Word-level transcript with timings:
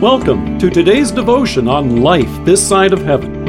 Welcome 0.00 0.58
to 0.60 0.70
today's 0.70 1.10
devotion 1.10 1.68
on 1.68 2.00
life 2.00 2.30
this 2.46 2.66
side 2.66 2.94
of 2.94 3.02
heaven. 3.02 3.44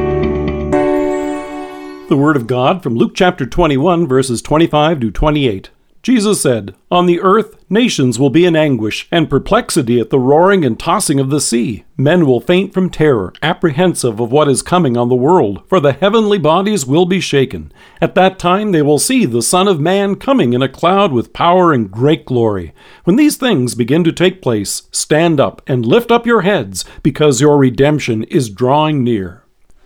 The 2.09 2.17
Word 2.17 2.35
of 2.35 2.45
God 2.45 2.83
from 2.83 2.93
Luke 2.93 3.13
chapter 3.15 3.45
21, 3.45 4.05
verses 4.05 4.41
25 4.41 4.99
to 4.99 5.11
28. 5.11 5.69
Jesus 6.03 6.41
said, 6.41 6.73
On 6.89 7.05
the 7.05 7.19
earth 7.21 7.55
nations 7.69 8.17
will 8.17 8.31
be 8.31 8.43
in 8.43 8.55
anguish 8.55 9.07
and 9.11 9.29
perplexity 9.29 9.99
at 9.99 10.09
the 10.09 10.17
roaring 10.17 10.65
and 10.65 10.79
tossing 10.79 11.19
of 11.19 11.29
the 11.29 11.39
sea. 11.39 11.85
Men 11.95 12.25
will 12.25 12.41
faint 12.41 12.73
from 12.73 12.89
terror, 12.89 13.33
apprehensive 13.43 14.19
of 14.19 14.31
what 14.31 14.49
is 14.49 14.63
coming 14.63 14.97
on 14.97 15.09
the 15.09 15.15
world, 15.15 15.61
for 15.67 15.79
the 15.79 15.93
heavenly 15.93 16.39
bodies 16.39 16.87
will 16.87 17.05
be 17.05 17.19
shaken. 17.19 17.71
At 18.01 18.15
that 18.15 18.39
time 18.39 18.71
they 18.71 18.81
will 18.81 18.97
see 18.97 19.25
the 19.25 19.43
Son 19.43 19.67
of 19.67 19.79
Man 19.79 20.15
coming 20.15 20.53
in 20.53 20.63
a 20.63 20.69
cloud 20.69 21.11
with 21.11 21.33
power 21.33 21.71
and 21.71 21.91
great 21.91 22.25
glory. 22.25 22.73
When 23.03 23.15
these 23.15 23.37
things 23.37 23.75
begin 23.75 24.03
to 24.05 24.11
take 24.11 24.41
place, 24.41 24.83
stand 24.91 25.39
up 25.39 25.61
and 25.67 25.85
lift 25.85 26.09
up 26.09 26.25
your 26.25 26.41
heads, 26.41 26.83
because 27.03 27.41
your 27.41 27.57
redemption 27.57 28.23
is 28.23 28.49
drawing 28.49 29.03
near. 29.03 29.40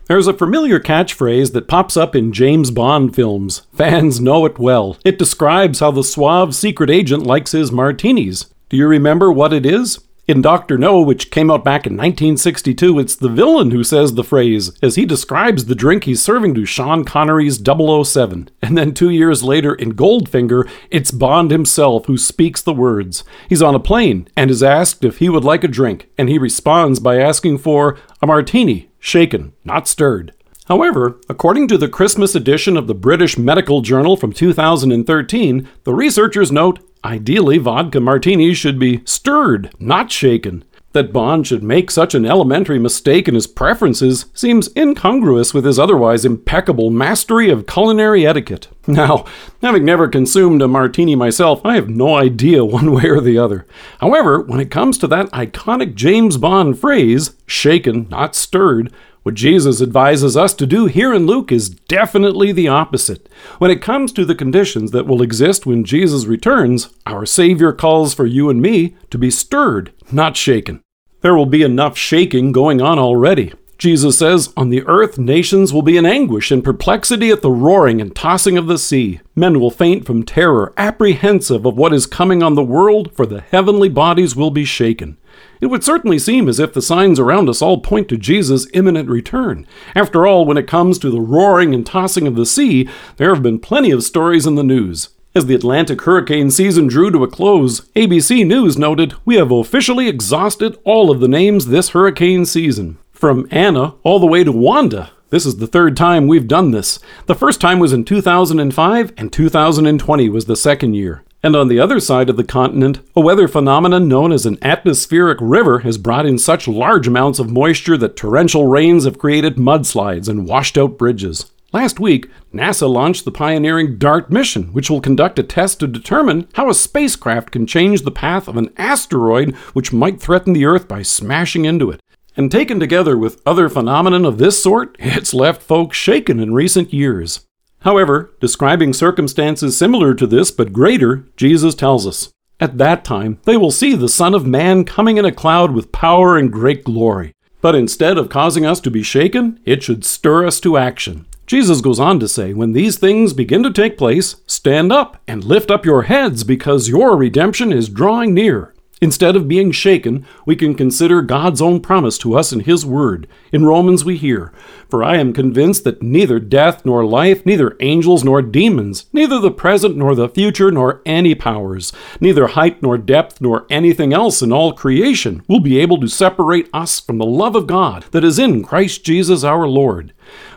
There's 0.08 0.27
a 0.27 0.34
familiar 0.34 0.80
catchphrase 0.80 1.54
that 1.54 1.68
pops 1.68 1.98
up 1.98 2.16
in 2.16 2.32
James 2.32 2.70
Bond 2.70 3.16
films. 3.16 3.64
Fans 3.73 4.22
know 4.22 4.45
it 4.45 4.59
well. 4.59 4.98
It 5.04 5.18
describes 5.18 5.80
how 5.80 5.90
the 5.90 6.04
suave 6.04 6.54
secret 6.54 6.91
agent 6.91 7.23
likes 7.23 7.54
his 7.54 7.72
martinis. 7.72 8.45
Do 8.70 8.78
you 8.78 8.88
remember 8.88 9.31
what 9.31 9.52
it 9.52 9.66
is? 9.66 10.00
In 10.28 10.44
Dr. 10.44 10.78
No, 10.78 11.02
which 11.02 11.31
came 11.31 11.50
out 11.50 11.64
back 11.64 11.88
in 11.88 11.94
1962, 11.94 13.00
it's 13.00 13.16
the 13.16 13.30
villain 13.30 13.72
who 13.72 13.84
says 13.84 14.14
the 14.14 14.23
phrase 14.23 14.72
as 14.81 14.95
he 14.95 15.08
describes 15.08 15.66
the 15.66 15.76
drink 15.76 16.04
he's 16.04 16.22
serving 16.22 16.53
to 16.53 16.66
Sean 16.66 17.03
Connery's 17.03 17.59
007. 17.59 18.50
And 18.62 18.78
then 18.78 18.94
two 18.94 19.09
years 19.09 19.44
later 19.44 19.73
in 19.73 19.94
Goldfinger, 19.94 20.70
it's 20.92 21.09
Bond 21.09 21.50
himself 21.50 22.06
who 22.06 22.17
speaks 22.17 22.62
the 22.62 22.73
words. 22.73 23.23
He's 23.50 23.62
on 23.64 23.73
a 23.73 23.80
plane 23.80 24.28
and 24.38 24.52
is 24.52 24.62
asked 24.62 25.03
if 25.03 25.17
he 25.17 25.30
would 25.30 25.44
like 25.44 25.64
a 25.64 25.67
drink, 25.67 26.09
and 26.16 26.30
he 26.30 26.38
responds 26.38 27.00
by 27.00 27.17
asking 27.17 27.58
for 27.59 27.97
a 28.22 28.28
martini 28.28 28.90
shaken, 29.06 29.53
not 29.64 29.88
stirred. 29.88 30.34
However, 30.66 31.22
according 31.30 31.67
to 31.67 31.78
the 31.78 31.88
Christmas 31.88 32.34
edition 32.34 32.75
of 32.75 32.88
the 32.88 32.95
British 32.95 33.38
Medical 33.38 33.81
Journal 33.81 34.17
from 34.17 34.34
2013, 34.34 35.67
the 35.84 35.94
researchers 35.94 36.52
note 36.52 36.80
ideally 37.03 37.59
vodka 37.59 38.00
martinis 38.00 38.58
should 38.58 38.80
be 38.80 39.03
stirred, 39.06 39.72
not 39.80 40.12
shaken. 40.12 40.64
That 40.95 41.11
Bond 41.11 41.45
should 41.45 41.61
make 41.61 41.91
such 41.91 42.15
an 42.15 42.25
elementary 42.25 42.79
mistake 42.79 43.27
in 43.27 43.35
his 43.35 43.47
preferences 43.47 44.27
seems 44.33 44.69
incongruous 44.77 45.53
with 45.53 45.65
his 45.65 45.77
otherwise 45.77 46.23
impeccable 46.23 46.89
mastery 46.89 47.49
of 47.49 47.67
culinary 47.67 48.25
etiquette. 48.25 48.69
Now, 48.88 49.25
having 49.61 49.83
never 49.83 50.07
consumed 50.07 50.61
a 50.61 50.69
martini 50.69 51.13
myself, 51.13 51.59
I 51.66 51.75
have 51.75 51.89
no 51.89 52.16
idea 52.16 52.63
one 52.63 52.93
way 52.93 53.09
or 53.09 53.19
the 53.19 53.38
other. 53.38 53.66
However, 53.99 54.39
when 54.39 54.61
it 54.61 54.71
comes 54.71 54.97
to 54.99 55.07
that 55.07 55.29
iconic 55.31 55.95
James 55.95 56.38
Bond 56.38 56.79
phrase, 56.79 57.35
shaken, 57.45 58.07
not 58.09 58.33
stirred, 58.33 58.89
what 59.23 59.35
Jesus 59.35 59.81
advises 59.81 60.38
us 60.38 60.53
to 60.53 60.66
do 60.66 60.85
here 60.85 61.13
in 61.13 61.25
Luke 61.25 61.51
is 61.51 61.71
definitely 61.71 62.53
the 62.53 62.69
opposite. 62.69 63.27
When 63.57 63.69
it 63.69 63.81
comes 63.81 64.13
to 64.13 64.23
the 64.23 64.35
conditions 64.35 64.91
that 64.91 65.07
will 65.07 65.21
exist 65.21 65.66
when 65.66 65.83
Jesus 65.83 66.23
returns, 66.23 66.93
our 67.05 67.25
Savior 67.25 67.73
calls 67.73 68.13
for 68.13 68.25
you 68.25 68.49
and 68.49 68.61
me 68.61 68.95
to 69.09 69.17
be 69.17 69.29
stirred, 69.29 69.91
not 70.09 70.38
shaken. 70.38 70.79
There 71.26 71.36
will 71.36 71.48
be 71.48 71.64
enough 71.64 71.98
shaking 71.98 72.52
going 72.52 72.84
on 72.84 73.00
already. 73.00 73.52
Jesus 73.80 74.16
says, 74.16 74.54
On 74.56 74.70
the 74.70 74.84
earth 74.86 75.18
nations 75.18 75.73
will 75.73 75.81
be 75.81 75.98
in 75.98 76.06
anguish 76.06 76.52
and 76.52 76.64
perplexity 76.64 77.31
at 77.31 77.42
the 77.42 77.50
roaring 77.50 78.00
and 78.00 78.16
tossing 78.16 78.59
of 78.59 78.68
the 78.68 78.78
sea. 78.78 79.22
Men 79.36 79.59
will 79.59 79.72
faint 79.72 80.06
from 80.06 80.22
terror, 80.22 80.72
apprehensive 80.78 81.66
of 81.66 81.78
what 81.78 81.96
is 81.96 82.06
coming 82.06 82.44
on 82.44 82.53
the 82.53 82.64
world, 82.64 83.12
for 83.12 83.26
the 83.26 83.42
heavenly 83.42 83.90
bodies 83.90 84.36
will 84.36 84.52
be 84.52 84.66
shaken. 84.66 85.18
It 85.59 85.66
would 85.66 85.84
certainly 85.84 86.20
seem 86.20 86.48
as 86.48 86.59
if 86.59 86.73
the 86.73 86.81
signs 86.84 87.20
around 87.20 87.50
us 87.50 87.59
all 87.59 87.81
point 87.81 88.08
to 88.09 88.18
Jesus' 88.18 88.68
imminent 88.76 89.09
return. 89.09 89.66
After 89.96 90.28
all, 90.28 90.46
when 90.46 90.58
it 90.58 90.68
comes 90.68 91.00
to 91.00 91.09
the 91.09 91.19
roaring 91.19 91.74
and 91.74 91.84
tossing 91.84 92.28
of 92.28 92.35
the 92.35 92.46
sea, 92.46 92.88
there 93.18 93.34
have 93.34 93.41
been 93.41 93.58
plenty 93.58 93.90
of 93.90 94.03
stories 94.03 94.46
in 94.46 94.53
the 94.53 94.64
news. 94.64 95.09
As 95.38 95.47
the 95.47 95.56
Atlantic 95.56 96.01
hurricane 96.03 96.50
season 96.50 96.88
drew 96.88 97.12
to 97.12 97.25
a 97.25 97.28
close, 97.28 97.81
ABC 97.94 98.47
News 98.47 98.78
noted, 98.78 99.16
We 99.25 99.35
have 99.35 99.51
officially 99.51 100.07
exhausted 100.07 100.78
all 100.85 101.12
of 101.12 101.19
the 101.19 101.28
names 101.28 101.66
this 101.66 101.90
hurricane 101.90 102.46
season. 102.46 103.00
From 103.12 103.46
Ana 103.51 103.96
all 104.03 104.19
the 104.19 104.28
way 104.28 104.46
to 104.46 104.53
Wanda. 104.53 105.12
This 105.31 105.46
is 105.46 105.57
the 105.57 105.68
third 105.68 105.97
time 105.97 106.28
we've 106.28 106.47
done 106.47 106.72
this. 106.72 107.00
The 107.25 107.35
first 107.35 107.59
time 107.59 107.79
was 107.79 107.91
in 107.91 108.06
2005, 108.06 109.12
and 109.18 109.34
2020 109.34 110.29
was 110.29 110.46
the 110.46 110.56
second 110.56 110.94
year. 110.94 111.25
And 111.44 111.53
on 111.53 111.67
the 111.67 111.81
other 111.81 112.00
side 112.00 112.29
of 112.29 112.38
the 112.38 112.46
continent, 112.46 113.02
a 113.13 113.19
weather 113.19 113.50
phenomenon 113.50 114.07
known 114.07 114.31
as 114.31 114.46
an 114.46 114.57
atmospheric 114.62 115.40
river 115.41 115.79
has 115.79 115.97
brought 115.97 116.25
in 116.25 116.38
such 116.38 116.66
large 116.66 117.09
amounts 117.09 117.40
of 117.40 117.52
moisture 117.52 117.97
that 117.97 118.16
torrential 118.16 118.67
rains 118.67 119.03
have 119.03 119.19
created 119.19 119.57
mudslides 119.57 120.29
and 120.29 120.47
washed 120.47 120.78
out 120.78 120.97
bridges. 120.97 121.52
Last 121.74 122.00
week, 122.00 122.30
NASA 122.53 122.90
launched 122.90 123.26
the 123.26 123.31
pioneering 123.31 123.98
DART 123.98 124.31
mission, 124.31 124.72
which 124.72 124.90
will 124.90 125.02
conduct 125.02 125.40
a 125.40 125.44
test 125.44 125.80
to 125.80 125.88
determine 125.88 126.48
how 126.53 126.70
a 126.70 126.74
spacecraft 126.74 127.52
can 127.52 127.68
change 127.68 128.02
the 128.02 128.12
path 128.12 128.48
of 128.48 128.56
an 128.56 128.72
asteroid 128.78 129.56
which 129.74 129.92
might 129.92 130.22
threaten 130.22 130.53
the 130.53 130.66
Earth 130.66 130.88
by 130.88 131.02
smashing 131.02 131.66
into 131.66 131.90
it. 131.92 132.00
And 132.38 132.52
taken 132.52 132.80
together 132.80 133.18
with 133.18 133.42
other 133.46 133.70
phenomena 133.70 134.28
of 134.28 134.38
this 134.38 134.62
sort, 134.62 134.96
it's 135.00 135.34
left 135.34 135.62
folks 135.62 135.98
shaken 135.98 136.40
in 136.40 136.53
recent 136.53 136.94
years. 136.94 137.46
However, 137.80 138.34
describing 138.40 138.94
circumstances 138.94 139.78
similar 139.78 140.14
to 140.16 140.26
this 140.26 140.52
but 140.52 140.74
greater, 140.74 141.28
Jesus 141.38 141.76
tells 141.76 142.08
us, 142.08 142.32
At 142.59 142.78
that 142.78 143.03
time 143.03 143.40
they 143.44 143.58
will 143.58 143.72
see 143.72 143.96
the 143.96 144.09
Son 144.09 144.34
of 144.34 144.46
Man 144.46 144.86
coming 144.86 145.18
in 145.18 145.26
a 145.26 145.32
cloud 145.32 145.72
with 145.72 145.92
power 145.92 146.38
and 146.38 146.52
great 146.52 146.84
glory. 146.84 147.34
But 147.62 147.76
instead 147.76 148.18
of 148.18 148.30
causing 148.30 148.66
us 148.66 148.80
to 148.82 148.92
be 148.92 149.03
shaken, 149.03 149.59
it 149.66 149.84
should 149.84 150.06
stir 150.06 150.46
us 150.46 150.59
to 150.62 150.78
action. 150.78 151.26
Jesus 151.47 151.81
goes 151.81 152.00
on 152.00 152.19
to 152.19 152.28
say, 152.28 152.53
When 152.53 152.73
these 152.73 152.97
things 152.97 153.33
begin 153.33 153.63
to 153.63 153.72
take 153.72 153.97
place, 153.97 154.38
stand 154.47 154.91
up 154.91 155.22
and 155.28 155.44
lift 155.44 155.69
up 155.69 155.85
your 155.85 156.03
heads 156.03 156.44
because 156.44 156.89
your 156.89 157.16
redemption 157.16 157.72
is 157.72 157.89
drawing 157.89 158.33
near. 158.33 158.75
Instead 159.01 159.35
of 159.35 159.47
being 159.47 159.72
shaken, 159.72 160.25
we 160.45 160.56
can 160.56 160.73
consider 160.73 161.22
God's 161.22 161.61
own 161.61 161.81
promise 161.81 162.17
to 162.19 162.38
us 162.38 162.53
in 162.53 162.61
His 162.61 162.85
Word. 162.85 163.28
In 163.51 163.66
Romans, 163.66 164.06
we 164.06 164.16
hear, 164.16 164.53
For 164.89 165.03
I 165.03 165.17
am 165.17 165.33
convinced 165.33 165.83
that 165.83 166.01
neither 166.01 166.39
death 166.39 166.85
nor 166.85 167.05
life, 167.05 167.45
neither 167.45 167.75
angels 167.81 168.23
nor 168.23 168.41
demons, 168.41 169.07
neither 169.11 169.38
the 169.39 169.51
present 169.51 169.97
nor 169.97 170.16
the 170.16 170.29
future, 170.29 170.72
nor 170.72 171.01
any 171.05 171.35
powers, 171.35 171.91
neither 172.22 172.47
height 172.47 172.81
nor 172.81 172.97
depth, 172.97 173.41
nor 173.41 173.67
anything 173.69 174.13
else 174.13 174.41
in 174.41 174.53
all 174.53 174.72
creation 174.72 175.44
will 175.50 175.59
be 175.59 175.78
able 175.78 176.00
to 176.00 176.07
separate 176.07 176.69
us 176.73 177.01
from 177.01 177.17
the 177.17 177.25
love 177.25 177.57
of 177.57 177.67
God 177.67 178.05
that 178.11 178.23
is 178.23 178.39
in 178.39 178.63
Christ 178.63 179.03
Jesus 179.03 179.44
our 179.44 179.67
Lord. 179.67 180.13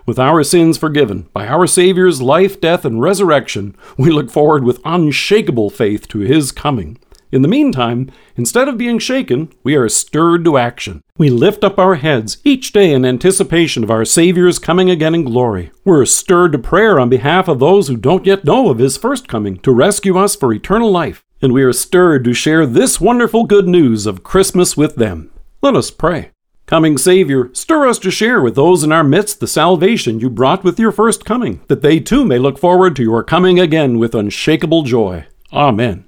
With 0.07 0.21
our 0.21 0.45
sins 0.45 0.79
forgiven 0.79 1.29
by 1.33 1.49
our 1.49 1.67
Savior's 1.67 2.23
life, 2.23 2.61
death, 2.61 2.85
and 2.85 3.03
resurrection, 3.03 3.77
we 3.97 4.11
look 4.11 4.31
forward 4.31 4.63
with 4.63 4.81
unshakable 4.85 5.71
faith 5.71 6.07
to 6.09 6.21
His 6.21 6.53
coming. 6.53 6.99
In 7.31 7.43
the 7.43 7.49
meantime, 7.49 8.11
instead 8.37 8.69
of 8.69 8.79
being 8.79 8.99
shaken, 8.99 9.53
we 9.63 9.77
are 9.77 9.89
stirred 9.89 10.45
to 10.47 10.57
action. 10.57 11.03
We 11.19 11.29
lift 11.29 11.63
up 11.63 11.79
our 11.79 11.97
heads 11.97 12.39
each 12.43 12.73
day 12.73 12.91
in 12.91 13.05
anticipation 13.05 13.85
of 13.85 13.91
our 13.91 14.07
Savior's 14.07 14.59
coming 14.59 14.89
again 14.89 15.15
in 15.15 15.25
glory. 15.25 15.71
We're 15.85 16.07
stirred 16.07 16.53
to 16.53 16.59
prayer 16.59 16.99
on 16.99 17.11
behalf 17.11 17.47
of 17.47 17.59
those 17.59 17.89
who 17.89 17.97
don't 17.99 18.25
yet 18.25 18.45
know 18.45 18.71
of 18.71 18.79
His 18.79 18.97
first 18.97 19.29
coming 19.29 19.59
to 19.59 19.73
rescue 19.73 20.17
us 20.17 20.37
for 20.37 20.55
eternal 20.55 20.91
life. 20.91 21.23
And 21.43 21.53
we 21.53 21.63
are 21.63 21.73
stirred 21.73 22.25
to 22.25 22.33
share 22.33 22.65
this 22.65 23.01
wonderful 23.01 23.45
good 23.45 23.69
news 23.69 24.07
of 24.07 24.23
Christmas 24.23 24.77
with 24.77 24.97
them. 24.97 25.31
Let 25.61 25.77
us 25.77 25.91
pray. 25.91 26.31
Coming 26.65 26.97
Savior, 26.97 27.51
stir 27.53 27.87
us 27.87 27.99
to 28.01 28.11
share 28.11 28.41
with 28.41 28.55
those 28.55 28.83
in 28.83 28.93
our 28.93 29.05
midst 29.05 29.41
the 29.41 29.47
salvation 29.47 30.19
you 30.19 30.31
brought 30.31 30.65
with 30.65 30.79
your 30.79 30.93
first 30.93 31.25
coming, 31.25 31.61
that 31.69 31.83
they 31.83 32.01
too 32.01 32.25
may 32.25 32.39
look 32.39 32.59
forward 32.59 32.97
to 32.97 33.03
your 33.03 33.23
coming 33.23 33.61
again 33.61 33.99
with 33.99 34.15
unshakable 34.15 34.83
joy. 34.83 35.27
Amen. 35.53 36.08